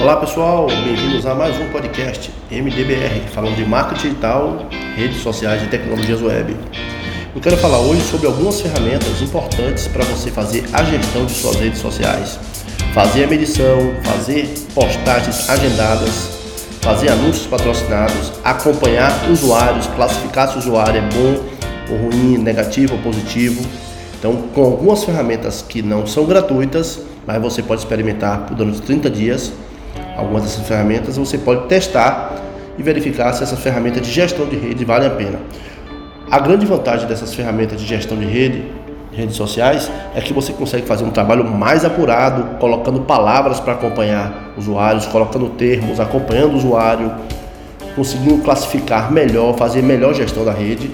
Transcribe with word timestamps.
Olá 0.00 0.16
pessoal, 0.16 0.66
bem-vindos 0.66 1.24
a 1.24 1.34
mais 1.34 1.56
um 1.58 1.68
podcast 1.70 2.30
MDBR, 2.50 3.28
falando 3.32 3.54
de 3.54 3.64
marketing 3.64 4.08
digital, 4.08 4.66
redes 4.96 5.22
sociais 5.22 5.62
e 5.62 5.66
tecnologias 5.68 6.20
web. 6.20 6.56
Eu 7.34 7.40
quero 7.40 7.56
falar 7.56 7.78
hoje 7.78 8.02
sobre 8.02 8.26
algumas 8.26 8.60
ferramentas 8.60 9.22
importantes 9.22 9.86
para 9.86 10.04
você 10.04 10.30
fazer 10.30 10.64
a 10.72 10.82
gestão 10.82 11.24
de 11.24 11.32
suas 11.32 11.56
redes 11.56 11.78
sociais, 11.78 12.38
fazer 12.92 13.24
a 13.24 13.26
medição, 13.28 13.94
fazer 14.02 14.52
postagens 14.74 15.48
agendadas, 15.48 16.30
fazer 16.82 17.08
anúncios 17.10 17.46
patrocinados, 17.46 18.32
acompanhar 18.42 19.30
usuários, 19.30 19.86
classificar 19.86 20.48
se 20.48 20.56
o 20.56 20.58
usuário 20.58 20.98
é 20.98 21.08
bom 21.08 21.44
ou 21.90 22.10
ruim, 22.10 22.36
negativo 22.38 22.94
ou 22.94 23.00
positivo. 23.00 23.64
Então, 24.18 24.48
com 24.54 24.64
algumas 24.64 25.04
ferramentas 25.04 25.62
que 25.62 25.82
não 25.82 26.06
são 26.06 26.24
gratuitas, 26.24 27.00
mas 27.26 27.40
você 27.40 27.62
pode 27.62 27.80
experimentar 27.82 28.46
por 28.46 28.54
durante 28.54 28.82
30 28.82 29.08
dias, 29.08 29.52
algumas 30.16 30.42
dessas 30.42 30.66
ferramentas, 30.66 31.16
você 31.16 31.38
pode 31.38 31.66
testar 31.66 32.34
e 32.78 32.82
verificar 32.82 33.32
se 33.32 33.42
essas 33.42 33.58
ferramentas 33.58 34.06
de 34.06 34.12
gestão 34.12 34.46
de 34.46 34.56
rede 34.56 34.84
valem 34.84 35.08
a 35.08 35.10
pena. 35.10 35.38
A 36.30 36.38
grande 36.38 36.66
vantagem 36.66 37.06
dessas 37.06 37.34
ferramentas 37.34 37.80
de 37.80 37.86
gestão 37.86 38.16
de 38.16 38.24
rede, 38.24 38.64
redes 39.12 39.36
sociais, 39.36 39.90
é 40.14 40.20
que 40.20 40.32
você 40.32 40.52
consegue 40.52 40.86
fazer 40.86 41.04
um 41.04 41.10
trabalho 41.10 41.44
mais 41.44 41.84
apurado, 41.84 42.58
colocando 42.58 43.00
palavras 43.00 43.60
para 43.60 43.74
acompanhar 43.74 44.52
usuários, 44.56 45.06
colocando 45.06 45.50
termos, 45.50 46.00
acompanhando 46.00 46.54
o 46.54 46.56
usuário, 46.56 47.12
conseguindo 47.94 48.42
classificar 48.42 49.12
melhor, 49.12 49.56
fazer 49.56 49.82
melhor 49.82 50.14
gestão 50.14 50.44
da 50.44 50.52
rede, 50.52 50.90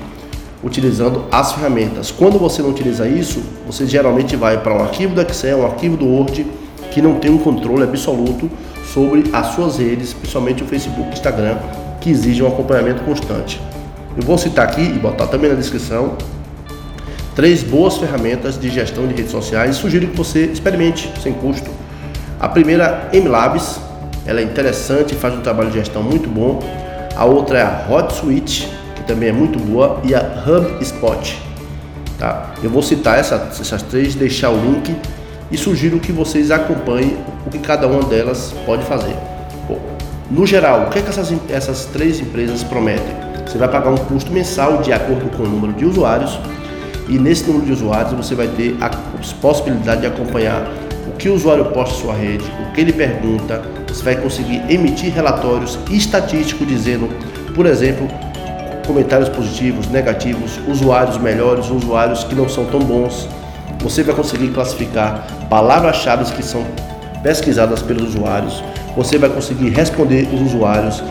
utilizando 0.62 1.24
as 1.32 1.52
ferramentas. 1.52 2.10
Quando 2.10 2.38
você 2.38 2.60
não 2.60 2.70
utiliza 2.70 3.08
isso, 3.08 3.42
você 3.66 3.86
geralmente 3.86 4.36
vai 4.36 4.58
para 4.58 4.74
um 4.74 4.82
arquivo 4.82 5.14
do 5.14 5.22
Excel, 5.22 5.60
um 5.60 5.66
arquivo 5.66 5.96
do 5.96 6.06
Word, 6.06 6.46
que 6.90 7.00
não 7.00 7.14
tem 7.14 7.30
um 7.30 7.38
controle 7.38 7.84
absoluto 7.84 8.50
sobre 8.92 9.24
as 9.32 9.48
suas 9.48 9.78
redes, 9.78 10.12
principalmente 10.12 10.62
o 10.62 10.66
Facebook 10.66 11.08
e 11.10 11.12
Instagram, 11.12 11.56
que 12.00 12.10
exigem 12.10 12.42
um 12.42 12.48
acompanhamento 12.48 13.02
constante. 13.04 13.60
Eu 14.16 14.22
vou 14.22 14.36
citar 14.36 14.66
aqui 14.66 14.82
e 14.82 14.98
botar 14.98 15.26
também 15.28 15.50
na 15.50 15.56
descrição 15.56 16.16
três 17.34 17.62
boas 17.62 17.96
ferramentas 17.96 18.58
de 18.58 18.68
gestão 18.68 19.06
de 19.06 19.14
redes 19.14 19.30
sociais 19.30 19.76
e 19.76 19.78
sugiro 19.78 20.06
que 20.08 20.16
você 20.16 20.46
experimente 20.46 21.10
sem 21.22 21.32
custo. 21.32 21.70
A 22.38 22.48
primeira, 22.48 23.08
MLabs, 23.12 23.80
ela 24.26 24.40
é 24.40 24.42
interessante, 24.42 25.14
faz 25.14 25.34
um 25.34 25.40
trabalho 25.40 25.70
de 25.70 25.78
gestão 25.78 26.02
muito 26.02 26.28
bom. 26.28 26.58
A 27.14 27.24
outra 27.24 27.58
é 27.58 27.62
a 27.62 27.86
HotSuite, 27.88 28.68
que 28.96 29.02
também 29.04 29.28
é 29.28 29.32
muito 29.32 29.58
boa, 29.58 30.00
e 30.04 30.14
a 30.14 30.20
HubSpot. 30.20 31.40
Tá? 32.18 32.50
Eu 32.62 32.70
vou 32.70 32.82
citar 32.82 33.18
essa, 33.18 33.48
essas 33.58 33.82
três, 33.82 34.14
deixar 34.14 34.50
o 34.50 34.56
link 34.56 34.94
e 35.50 35.56
sugiro 35.56 35.98
que 35.98 36.12
vocês 36.12 36.50
acompanhem 36.50 37.16
o 37.46 37.50
que 37.50 37.58
cada 37.58 37.86
uma 37.86 38.02
delas 38.04 38.54
pode 38.64 38.84
fazer. 38.84 39.14
Bom, 39.68 39.80
no 40.30 40.46
geral, 40.46 40.86
o 40.86 40.90
que, 40.90 40.98
é 40.98 41.02
que 41.02 41.08
essas, 41.08 41.32
essas 41.48 41.86
três 41.86 42.20
empresas 42.20 42.62
prometem? 42.62 43.14
Você 43.46 43.58
vai 43.58 43.68
pagar 43.68 43.90
um 43.90 43.96
custo 43.96 44.30
mensal 44.32 44.78
de 44.78 44.92
acordo 44.92 45.28
com 45.36 45.42
o 45.42 45.48
número 45.48 45.72
de 45.72 45.84
usuários 45.84 46.38
e 47.08 47.18
nesse 47.18 47.44
número 47.44 47.66
de 47.66 47.72
usuários 47.72 48.12
você 48.12 48.34
vai 48.34 48.46
ter 48.46 48.76
a 48.80 48.88
possibilidade 49.40 50.02
de 50.02 50.06
acompanhar 50.06 50.70
o 51.08 51.16
que 51.16 51.28
o 51.28 51.34
usuário 51.34 51.64
posta 51.66 51.96
em 51.96 52.00
sua 52.00 52.14
rede, 52.14 52.44
o 52.44 52.72
que 52.72 52.80
ele 52.80 52.92
pergunta, 52.92 53.60
você 53.88 54.04
vai 54.04 54.16
conseguir 54.16 54.62
emitir 54.70 55.12
relatórios 55.12 55.76
estatísticos 55.90 56.66
dizendo, 56.68 57.08
por 57.52 57.66
exemplo, 57.66 58.06
comentários 58.86 59.28
positivos, 59.28 59.88
negativos, 59.88 60.60
usuários 60.68 61.18
melhores, 61.18 61.68
usuários 61.70 62.22
que 62.22 62.34
não 62.36 62.48
são 62.48 62.64
tão 62.66 62.78
bons, 62.78 63.28
você 63.80 64.02
vai 64.02 64.14
conseguir 64.14 64.48
classificar 64.48 65.26
palavras-chave 65.48 66.24
que 66.32 66.42
são 66.42 66.64
pesquisadas 67.22 67.82
pelos 67.82 68.14
usuários. 68.14 68.62
Você 68.96 69.18
vai 69.18 69.30
conseguir 69.30 69.70
responder 69.70 70.28
os 70.32 70.40
usuários 70.40 71.02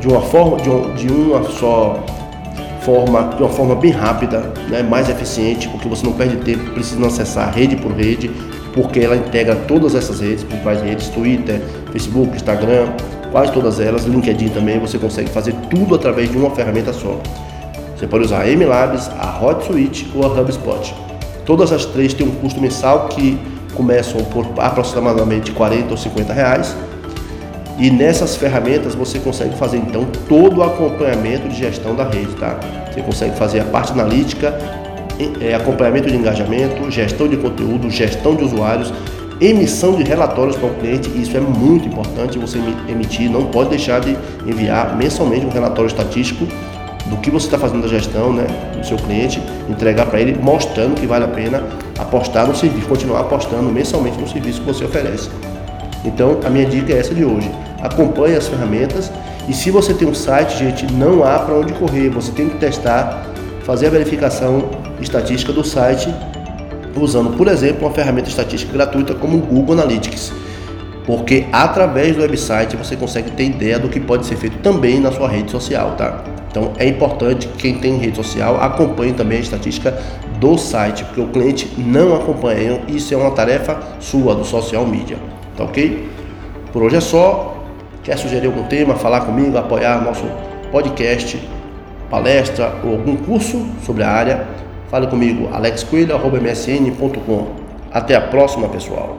de 0.00 0.08
uma 0.08 0.20
forma, 0.20 0.58
de, 0.58 0.68
uma, 0.68 0.94
de 0.94 1.08
uma 1.08 1.42
só 1.44 2.04
forma, 2.80 3.34
de 3.36 3.42
uma 3.42 3.50
forma 3.50 3.74
bem 3.74 3.90
rápida, 3.90 4.52
né, 4.68 4.82
mais 4.82 5.08
eficiente, 5.08 5.68
porque 5.68 5.88
você 5.88 6.04
não 6.06 6.12
perde 6.12 6.36
tempo 6.38 6.70
precisando 6.70 7.06
acessar 7.06 7.52
rede 7.52 7.76
por 7.76 7.92
rede, 7.92 8.30
porque 8.72 9.00
ela 9.00 9.16
integra 9.16 9.56
todas 9.56 9.94
essas 9.94 10.20
redes, 10.20 10.44
principais 10.44 10.80
redes, 10.82 11.08
Twitter, 11.08 11.60
Facebook, 11.92 12.36
Instagram, 12.36 12.88
quase 13.32 13.52
todas 13.52 13.80
elas, 13.80 14.04
LinkedIn 14.04 14.48
também, 14.50 14.78
você 14.78 14.98
consegue 14.98 15.30
fazer 15.30 15.54
tudo 15.68 15.94
através 15.94 16.30
de 16.30 16.36
uma 16.36 16.50
ferramenta 16.50 16.92
só. 16.92 17.18
Você 17.96 18.06
pode 18.06 18.24
usar 18.24 18.42
a 18.42 18.46
MLabs, 18.46 19.10
a 19.18 19.42
HotSuite 19.42 20.12
ou 20.14 20.24
a 20.24 20.28
HubSpot. 20.28 21.05
Todas 21.46 21.70
as 21.70 21.86
três 21.86 22.12
têm 22.12 22.26
um 22.26 22.32
custo 22.32 22.60
mensal 22.60 23.06
que 23.06 23.38
começam 23.74 24.22
por 24.24 24.46
aproximadamente 24.58 25.52
40 25.52 25.92
ou 25.92 25.96
50 25.96 26.32
reais. 26.32 26.76
E 27.78 27.90
nessas 27.90 28.34
ferramentas 28.34 28.94
você 28.94 29.18
consegue 29.18 29.54
fazer 29.56 29.76
então 29.76 30.06
todo 30.28 30.58
o 30.58 30.62
acompanhamento 30.62 31.48
de 31.48 31.56
gestão 31.56 31.94
da 31.94 32.04
rede, 32.04 32.34
tá? 32.34 32.58
Você 32.92 33.00
consegue 33.02 33.36
fazer 33.36 33.60
a 33.60 33.64
parte 33.64 33.92
analítica, 33.92 34.58
é, 35.40 35.54
acompanhamento 35.54 36.08
de 36.08 36.16
engajamento, 36.16 36.90
gestão 36.90 37.28
de 37.28 37.36
conteúdo, 37.36 37.90
gestão 37.90 38.34
de 38.34 38.42
usuários, 38.42 38.92
emissão 39.40 39.94
de 39.94 40.02
relatórios 40.02 40.56
para 40.56 40.68
o 40.68 40.74
cliente. 40.74 41.10
Isso 41.14 41.36
é 41.36 41.40
muito 41.40 41.86
importante 41.86 42.38
você 42.38 42.58
emitir, 42.88 43.30
não 43.30 43.44
pode 43.44 43.70
deixar 43.70 44.00
de 44.00 44.16
enviar 44.46 44.96
mensalmente 44.96 45.44
um 45.44 45.50
relatório 45.50 45.88
estatístico 45.88 46.46
do 47.08 47.16
que 47.18 47.30
você 47.30 47.46
está 47.46 47.58
fazendo 47.58 47.82
da 47.82 47.88
gestão, 47.88 48.32
né, 48.32 48.46
do 48.76 48.86
seu 48.86 48.96
cliente, 48.96 49.40
entregar 49.68 50.06
para 50.06 50.20
ele, 50.20 50.38
mostrando 50.40 50.94
que 50.94 51.06
vale 51.06 51.24
a 51.24 51.28
pena 51.28 51.62
apostar 51.98 52.46
no 52.46 52.54
serviço, 52.54 52.86
continuar 52.86 53.20
apostando 53.20 53.70
mensalmente 53.70 54.18
no 54.18 54.28
serviço 54.28 54.60
que 54.60 54.66
você 54.66 54.84
oferece. 54.84 55.30
Então, 56.04 56.38
a 56.44 56.50
minha 56.50 56.66
dica 56.66 56.92
é 56.92 56.98
essa 56.98 57.14
de 57.14 57.24
hoje. 57.24 57.50
Acompanhe 57.80 58.36
as 58.36 58.46
ferramentas 58.46 59.10
e 59.48 59.54
se 59.54 59.70
você 59.70 59.94
tem 59.94 60.08
um 60.08 60.14
site, 60.14 60.58
gente, 60.58 60.92
não 60.92 61.24
há 61.24 61.38
para 61.38 61.54
onde 61.54 61.72
correr. 61.74 62.08
Você 62.10 62.32
tem 62.32 62.48
que 62.48 62.58
testar, 62.58 63.26
fazer 63.64 63.86
a 63.86 63.90
verificação 63.90 64.70
estatística 65.00 65.52
do 65.52 65.64
site 65.64 66.12
usando, 66.96 67.36
por 67.36 67.46
exemplo, 67.48 67.86
uma 67.86 67.94
ferramenta 67.94 68.28
estatística 68.28 68.72
gratuita 68.72 69.14
como 69.14 69.36
o 69.36 69.40
Google 69.40 69.74
Analytics. 69.74 70.32
Porque 71.06 71.46
através 71.52 72.16
do 72.16 72.22
website 72.22 72.76
você 72.76 72.96
consegue 72.96 73.30
ter 73.30 73.44
ideia 73.44 73.78
do 73.78 73.88
que 73.88 74.00
pode 74.00 74.26
ser 74.26 74.36
feito 74.36 74.58
também 74.58 74.98
na 74.98 75.12
sua 75.12 75.28
rede 75.28 75.52
social, 75.52 75.92
tá? 75.92 76.24
Então 76.50 76.72
é 76.78 76.88
importante 76.88 77.46
que 77.46 77.58
quem 77.58 77.78
tem 77.78 77.96
rede 77.96 78.16
social 78.16 78.60
acompanhe 78.60 79.12
também 79.12 79.38
a 79.38 79.40
estatística 79.40 79.96
do 80.40 80.58
site, 80.58 81.04
porque 81.04 81.20
o 81.20 81.28
cliente 81.28 81.70
não 81.78 82.16
acompanha. 82.16 82.80
Isso 82.88 83.14
é 83.14 83.16
uma 83.16 83.30
tarefa 83.30 83.78
sua 84.00 84.34
do 84.34 84.44
social 84.44 84.84
media, 84.84 85.16
tá 85.56 85.62
ok? 85.64 86.08
Por 86.72 86.82
hoje 86.82 86.96
é 86.96 87.00
só. 87.00 87.52
Quer 88.02 88.18
sugerir 88.18 88.46
algum 88.46 88.64
tema, 88.64 88.94
falar 88.94 89.22
comigo, 89.22 89.56
apoiar 89.58 90.00
nosso 90.00 90.24
podcast, 90.70 91.40
palestra 92.08 92.72
ou 92.84 92.92
algum 92.92 93.16
curso 93.16 93.66
sobre 93.84 94.04
a 94.04 94.10
área? 94.10 94.46
Fale 94.88 95.08
comigo, 95.08 95.48
alexcoelho.msn.com. 95.52 97.46
Até 97.92 98.14
a 98.14 98.20
próxima, 98.20 98.68
pessoal. 98.68 99.18